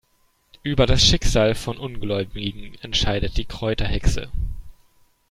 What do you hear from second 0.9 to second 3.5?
Schicksal von Ungläubigen entscheidet die